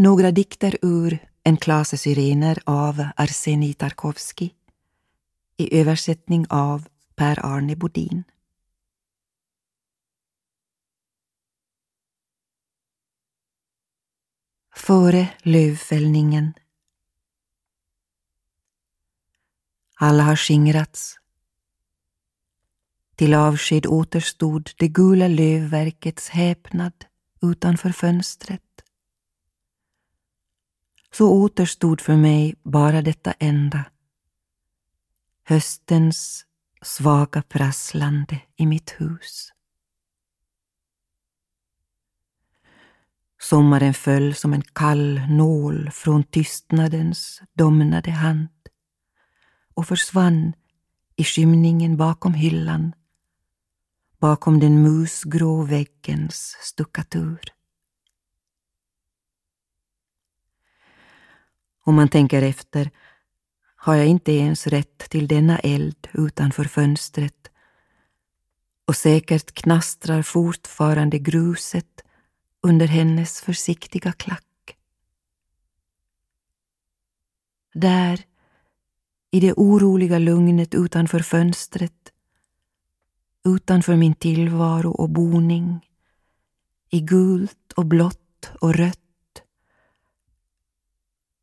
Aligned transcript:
Några 0.00 0.30
dikter 0.30 0.78
ur 0.82 1.18
En 1.42 1.56
klase 1.56 1.96
syrener 1.96 2.58
av 2.66 3.04
Arsenij 3.16 3.74
Tarkovsky 3.74 4.50
i 5.56 5.80
översättning 5.80 6.46
av 6.48 6.88
Per-Arne 7.14 7.76
Bodin. 7.76 8.24
Före 14.76 15.28
lövfällningen. 15.42 16.54
Alla 19.94 20.22
har 20.22 20.36
skingrats. 20.36 21.16
Till 23.16 23.34
avsked 23.34 23.86
återstod 23.86 24.70
det 24.78 24.88
gula 24.88 25.28
lövverkets 25.28 26.28
häpnad 26.28 27.04
utanför 27.42 27.90
fönstret 27.92 28.67
så 31.18 31.30
återstod 31.30 32.00
för 32.00 32.16
mig 32.16 32.54
bara 32.62 33.02
detta 33.02 33.32
enda. 33.32 33.84
Höstens 35.44 36.46
svaga 36.82 37.42
prasslande 37.42 38.40
i 38.56 38.66
mitt 38.66 38.90
hus. 38.98 39.52
Sommaren 43.40 43.94
föll 43.94 44.34
som 44.34 44.52
en 44.52 44.62
kall 44.62 45.20
nål 45.28 45.90
från 45.90 46.24
tystnadens 46.24 47.42
domnade 47.52 48.10
hand 48.10 48.48
och 49.74 49.86
försvann 49.86 50.52
i 51.16 51.24
skymningen 51.24 51.96
bakom 51.96 52.34
hyllan, 52.34 52.92
bakom 54.18 54.60
den 54.60 54.82
musgrå 54.82 55.62
väggens 55.62 56.56
stuckatur. 56.60 57.57
Om 61.88 61.94
man 61.94 62.08
tänker 62.08 62.42
efter 62.42 62.90
har 63.76 63.94
jag 63.94 64.06
inte 64.06 64.32
ens 64.32 64.66
rätt 64.66 64.98
till 64.98 65.28
denna 65.28 65.58
eld 65.58 66.08
utanför 66.12 66.64
fönstret 66.64 67.50
och 68.86 68.96
säkert 68.96 69.52
knastrar 69.52 70.22
fortfarande 70.22 71.18
gruset 71.18 72.04
under 72.62 72.86
hennes 72.86 73.40
försiktiga 73.40 74.12
klack. 74.12 74.76
Där, 77.74 78.24
i 79.30 79.40
det 79.40 79.52
oroliga 79.52 80.18
lugnet 80.18 80.74
utanför 80.74 81.20
fönstret, 81.20 82.12
utanför 83.44 83.96
min 83.96 84.14
tillvaro 84.14 84.90
och 84.90 85.10
boning, 85.10 85.86
i 86.90 87.00
gult 87.00 87.72
och 87.76 87.86
blått 87.86 88.50
och 88.60 88.74
rött, 88.74 89.07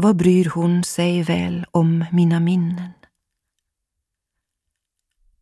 vad 0.00 0.16
bryr 0.16 0.50
hon 0.54 0.84
sig 0.84 1.22
väl 1.22 1.66
om 1.70 2.04
mina 2.12 2.40
minnen? 2.40 2.92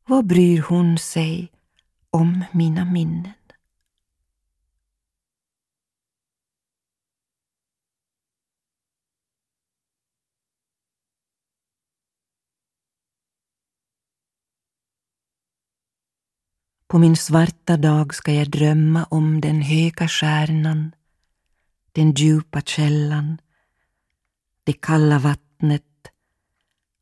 Vad 0.07 0.27
bryr 0.27 0.63
hon 0.63 0.99
sig 0.99 1.53
om 2.11 2.45
mina 2.53 2.85
minnen? 2.85 3.33
På 16.87 16.99
min 16.99 17.17
svarta 17.17 17.77
dag 17.77 18.15
ska 18.15 18.33
jag 18.33 18.51
drömma 18.51 19.05
om 19.05 19.41
den 19.41 19.63
höga 19.63 20.09
stjärnan, 20.09 20.95
den 21.93 22.13
djupa 22.13 22.61
källan, 22.61 23.39
det 24.69 24.73
kalla 24.73 25.19
vattnet 25.19 26.13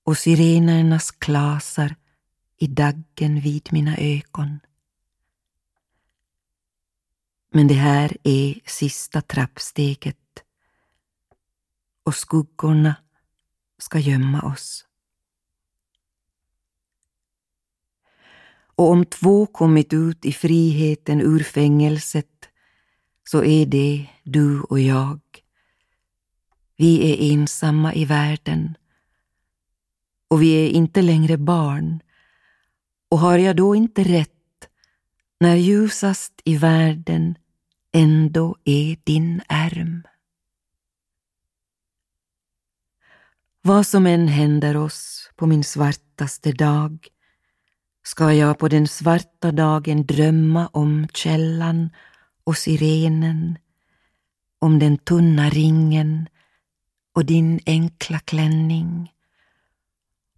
och 0.04 0.18
sirenernas 0.18 1.10
klasar 1.10 1.96
i 2.58 2.66
daggen 2.66 3.40
vid 3.40 3.68
mina 3.72 3.96
ögon. 3.96 4.60
Men 7.52 7.68
det 7.68 7.74
här 7.74 8.16
är 8.22 8.60
sista 8.66 9.22
trappsteget 9.22 10.44
och 12.02 12.14
skuggorna 12.14 12.94
ska 13.78 13.98
gömma 13.98 14.42
oss. 14.42 14.86
Och 18.76 18.90
om 18.90 19.04
två 19.04 19.46
kommit 19.46 19.92
ut 19.92 20.24
i 20.24 20.32
friheten 20.32 21.20
ur 21.20 21.42
fängelset 21.42 22.48
så 23.24 23.44
är 23.44 23.66
det 23.66 24.06
du 24.22 24.60
och 24.60 24.80
jag 24.80 25.20
vi 26.76 27.12
är 27.12 27.32
ensamma 27.32 27.94
i 27.94 28.04
världen 28.04 28.76
och 30.28 30.42
vi 30.42 30.66
är 30.66 30.68
inte 30.68 31.02
längre 31.02 31.36
barn. 31.36 32.00
Och 33.10 33.18
har 33.18 33.38
jag 33.38 33.56
då 33.56 33.74
inte 33.74 34.04
rätt 34.04 34.30
när 35.40 35.56
ljusast 35.56 36.32
i 36.44 36.56
världen 36.56 37.38
ändå 37.92 38.56
är 38.64 38.96
din 39.04 39.40
ärm? 39.48 40.02
Vad 43.62 43.86
som 43.86 44.06
än 44.06 44.28
händer 44.28 44.76
oss 44.76 45.30
på 45.36 45.46
min 45.46 45.64
svartaste 45.64 46.52
dag 46.52 47.08
ska 48.02 48.32
jag 48.32 48.58
på 48.58 48.68
den 48.68 48.88
svarta 48.88 49.52
dagen 49.52 50.06
drömma 50.06 50.66
om 50.66 51.08
källan 51.14 51.90
och 52.44 52.56
sirenen, 52.56 53.58
om 54.58 54.78
den 54.78 54.98
tunna 54.98 55.50
ringen 55.50 56.28
och 57.16 57.24
din 57.24 57.60
enkla 57.66 58.18
klänning. 58.18 59.12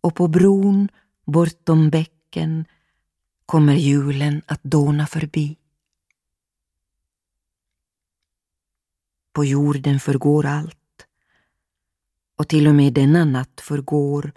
Och 0.01 0.15
på 0.15 0.29
bron 0.29 0.89
bortom 1.25 1.91
bäcken 1.91 2.65
kommer 3.47 3.75
julen 3.75 4.43
att 4.47 4.63
dåna 4.63 5.07
förbi. 5.07 5.57
På 9.33 9.45
jorden 9.45 10.01
förgår 10.01 10.47
allt 10.47 11.07
och 12.37 12.49
till 12.49 12.69
och 12.69 12.75
med 12.75 12.93
denna 12.93 13.25
natt 13.25 13.61
förgår 13.61 14.33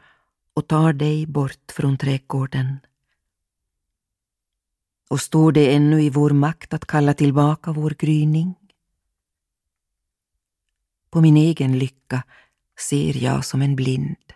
och 0.53 0.67
tar 0.67 0.93
dig 0.93 1.25
bort 1.25 1.71
från 1.71 1.97
trädgården. 1.97 2.79
Och 5.09 5.21
står 5.21 5.51
det 5.51 5.75
ännu 5.75 6.01
i 6.01 6.09
vår 6.09 6.29
makt 6.29 6.73
att 6.73 6.85
kalla 6.85 7.13
tillbaka 7.13 7.71
vår 7.71 7.89
gryning? 7.89 8.55
På 11.11 11.21
min 11.21 11.37
egen 11.37 11.79
lycka 11.79 12.23
ser 12.79 13.23
jag 13.23 13.45
som 13.45 13.61
en 13.61 13.75
blind. 13.75 14.33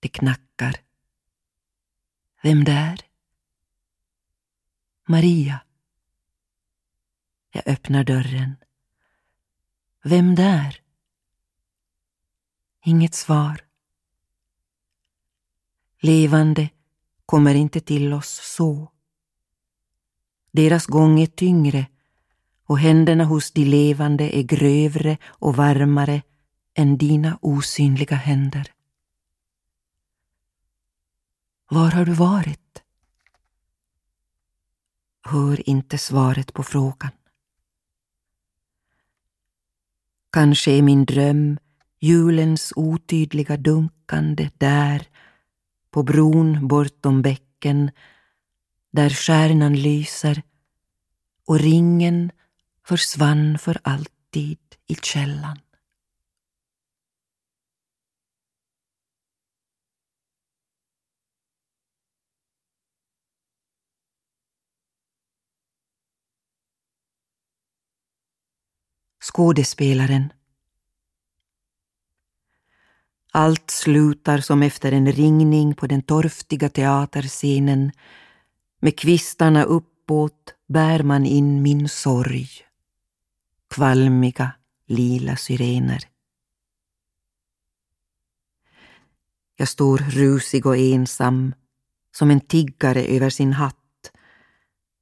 Det 0.00 0.08
knackar. 0.08 0.76
Vem 2.42 2.64
där? 2.64 3.00
Maria. 5.06 5.60
Jag 7.50 7.68
öppnar 7.68 8.04
dörren. 8.04 8.56
Vem 10.02 10.34
där? 10.34 10.80
Inget 12.84 13.14
svar. 13.14 13.64
Levande 15.98 16.70
kommer 17.26 17.54
inte 17.54 17.80
till 17.80 18.12
oss 18.12 18.54
så. 18.56 18.92
Deras 20.50 20.86
gång 20.86 21.20
är 21.20 21.26
tyngre 21.26 21.86
och 22.66 22.78
händerna 22.78 23.24
hos 23.24 23.50
de 23.50 23.64
levande 23.64 24.36
är 24.36 24.42
grövre 24.42 25.16
och 25.24 25.56
varmare 25.56 26.22
än 26.74 26.98
dina 26.98 27.38
osynliga 27.42 28.16
händer. 28.16 28.72
Var 31.70 31.90
har 31.90 32.04
du 32.04 32.12
varit? 32.12 32.82
Hör 35.22 35.68
inte 35.68 35.98
svaret 35.98 36.52
på 36.52 36.62
frågan. 36.62 37.10
Kanske 40.32 40.70
är 40.70 40.82
min 40.82 41.04
dröm 41.04 41.58
julens 42.00 42.72
otydliga 42.76 43.56
dunkande 43.56 44.50
där 44.58 45.08
på 45.90 46.02
bron 46.02 46.68
bortom 46.68 47.22
bäcken 47.22 47.90
där 48.90 49.10
stjärnan 49.10 49.74
lyser 49.74 50.42
och 51.46 51.58
ringen 51.58 52.30
försvann 52.86 53.58
för 53.58 53.78
alltid 53.82 54.58
i 54.86 54.94
källan. 54.94 55.58
Skådespelaren 69.20 70.32
allt 73.36 73.70
slutar 73.70 74.38
som 74.38 74.62
efter 74.62 74.92
en 74.92 75.12
ringning 75.12 75.74
på 75.74 75.86
den 75.86 76.02
torftiga 76.02 76.68
teaterscenen. 76.68 77.92
Med 78.80 78.98
kvistarna 78.98 79.64
uppåt 79.64 80.54
bär 80.68 81.02
man 81.02 81.26
in 81.26 81.62
min 81.62 81.88
sorg 81.88 82.48
kvalmiga 83.74 84.50
lila 84.86 85.36
syrener. 85.36 86.04
Jag 89.56 89.68
står 89.68 89.98
rusig 89.98 90.66
och 90.66 90.76
ensam 90.76 91.54
som 92.16 92.30
en 92.30 92.40
tiggare 92.40 93.04
över 93.04 93.30
sin 93.30 93.52
hatt 93.52 94.12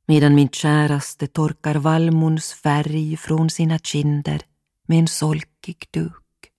medan 0.06 0.34
min 0.34 0.48
käraste 0.48 1.26
torkar 1.26 1.74
vallmons 1.74 2.52
färg 2.52 3.16
från 3.16 3.50
sina 3.50 3.78
kinder 3.78 4.42
med 4.86 4.98
en 4.98 5.08
solkig 5.08 5.88
duk. 5.90 6.52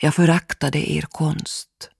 Jag 0.00 0.14
föraktade 0.14 0.90
er 0.92 1.02
konst. 1.02 1.90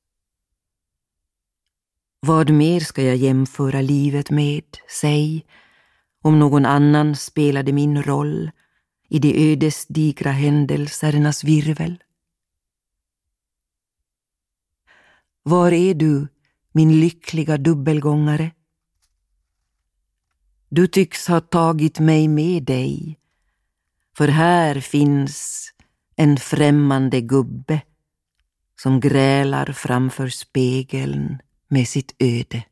Vad 2.21 2.51
mer 2.51 2.81
ska 2.81 3.03
jag 3.03 3.17
jämföra 3.17 3.81
livet 3.81 4.31
med, 4.31 4.65
säg, 5.01 5.45
om 6.23 6.39
någon 6.39 6.67
annan 6.67 7.17
spelade 7.17 7.73
min 7.73 8.03
roll 8.03 8.51
i 9.09 9.19
de 9.19 9.53
ödesdigra 9.53 10.31
händelsernas 10.31 11.45
virvel? 11.45 12.03
Var 15.43 15.73
är 15.73 15.95
du, 15.95 16.29
min 16.73 17.01
lyckliga 17.01 17.57
dubbelgångare? 17.59 18.51
Du 20.69 20.87
tycks 20.87 21.29
ha 21.29 21.41
tagit 21.41 21.99
mig 21.99 22.29
med 22.29 22.65
dig, 22.65 23.19
för 24.17 24.29
här 24.29 24.81
finns 24.81 25.67
en 26.17 26.37
främmande 26.37 27.21
gubbe 27.21 27.83
som 28.83 29.01
grälar 29.01 29.67
framför 29.67 30.29
spegeln 30.29 31.39
med 31.69 31.89
sitt 31.89 32.15
öde. 32.19 32.65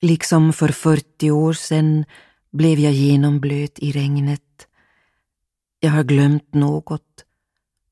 Liksom 0.00 0.52
för 0.52 0.68
40 0.68 1.30
år 1.30 1.52
sedan 1.52 2.04
blev 2.50 2.78
jag 2.78 2.92
genomblöt 2.92 3.78
i 3.78 3.92
regnet. 3.92 4.68
Jag 5.80 5.90
har 5.90 6.04
glömt 6.04 6.54
något. 6.54 7.24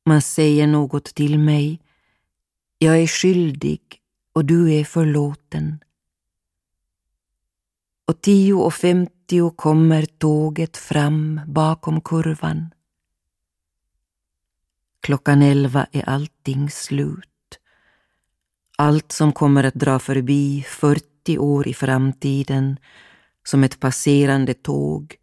Man 0.05 0.23
säger 0.23 0.67
något 0.67 1.05
till 1.05 1.39
mig. 1.39 1.81
Jag 2.79 3.03
är 3.03 3.07
skyldig 3.07 3.81
och 4.33 4.45
du 4.45 4.73
är 4.75 4.85
förlåten. 4.85 5.79
Och 8.05 8.21
tio 8.21 8.55
och 8.55 8.75
femtio 8.75 9.51
kommer 9.51 10.03
tåget 10.03 10.77
fram 10.77 11.41
bakom 11.47 12.01
kurvan. 12.01 12.75
Klockan 15.01 15.43
elva 15.43 15.87
är 15.93 16.09
allting 16.09 16.71
slut. 16.71 17.59
Allt 18.79 19.13
som 19.13 19.33
kommer 19.33 19.65
att 19.65 19.75
dra 19.75 19.99
förbi 19.99 20.67
40 20.69 21.16
30 21.27 21.39
år 21.39 21.69
i 21.69 21.75
framtiden 21.75 22.79
som 23.45 23.65
ett 23.65 23.81
passerande 23.81 24.55
tåg 24.55 25.17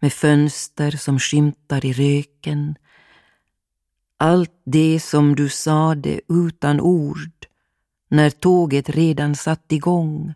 med 0.00 0.12
fönster 0.12 0.90
som 0.90 1.18
skymtar 1.18 1.84
i 1.84 1.92
röken. 1.92 2.76
Allt 4.16 4.62
det 4.64 5.00
som 5.00 5.36
du 5.36 5.48
sade 5.48 6.20
utan 6.28 6.80
ord 6.80 7.46
när 8.10 8.30
tåget 8.30 8.88
redan 8.88 9.34
satt 9.34 9.72
igång 9.72 10.34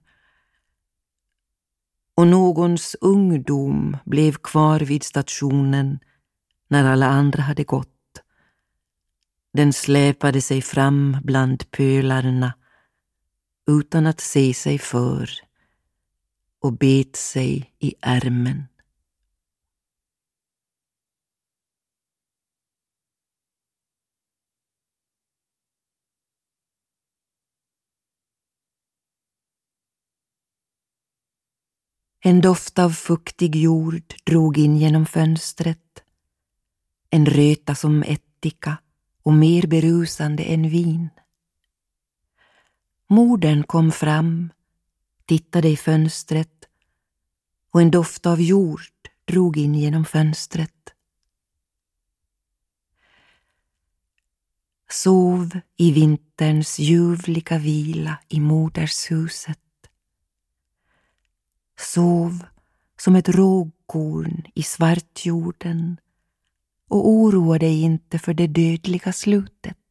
och 2.17 2.27
någons 2.27 2.97
ungdom 3.01 3.97
blev 4.05 4.33
kvar 4.33 4.81
vid 4.81 5.03
stationen 5.03 5.99
när 6.69 6.85
alla 6.85 7.07
andra 7.07 7.43
hade 7.43 7.65
gått. 7.65 7.89
Den 9.53 9.73
släpade 9.73 10.41
sig 10.41 10.63
fram 10.63 11.17
bland 11.23 11.71
pölarna 11.71 12.53
utan 13.67 14.07
att 14.07 14.21
se 14.21 14.55
sig 14.55 14.79
för 14.79 15.31
och 16.61 16.73
bet 16.73 17.17
sig 17.17 17.73
i 17.79 17.95
ärmen. 18.01 18.65
En 32.27 32.41
doft 32.41 32.79
av 32.79 32.91
fuktig 32.91 33.57
jord 33.57 34.15
drog 34.25 34.59
in 34.59 34.77
genom 34.77 35.07
fönstret. 35.07 36.03
En 37.11 37.27
röta 37.27 37.75
som 37.75 38.03
ättika 38.03 38.79
och 39.23 39.33
mer 39.33 39.67
berusande 39.67 40.43
än 40.43 40.69
vin. 40.69 41.11
Modern 43.07 43.63
kom 43.63 43.93
fram, 43.93 44.53
tittade 45.27 45.69
i 45.69 45.77
fönstret 45.77 46.65
och 47.71 47.81
en 47.81 47.91
doft 47.91 48.27
av 48.27 48.41
jord 48.41 48.81
drog 49.25 49.57
in 49.57 49.75
genom 49.75 50.05
fönstret. 50.05 50.95
Sov 54.91 55.61
i 55.77 55.93
vinterns 55.93 56.79
ljuvliga 56.79 57.59
vila 57.59 58.19
i 58.29 58.41
modershuset. 58.41 59.59
Sov 61.79 62.45
som 62.97 63.17
ett 63.17 63.29
rågkorn 63.29 64.43
i 64.55 64.63
svartjorden 64.63 66.01
och 66.89 67.09
oroa 67.09 67.59
dig 67.59 67.83
inte 67.83 68.19
för 68.19 68.35
det 68.35 68.47
dödliga 68.47 69.13
slutet. 69.13 69.84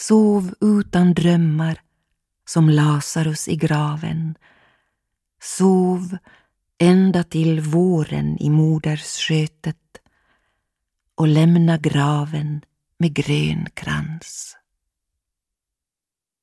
Sov 0.00 0.54
utan 0.60 1.14
drömmar 1.14 1.80
som 2.48 2.68
Lazarus 2.70 3.48
i 3.48 3.56
graven. 3.56 4.34
Sov 5.42 6.16
ända 6.78 7.24
till 7.24 7.60
våren 7.60 8.38
i 8.38 8.50
modersskötet 8.50 9.76
och 11.14 11.28
lämna 11.28 11.78
graven 11.78 12.60
med 12.98 13.14
grön 13.14 13.66
krans. 13.74 14.56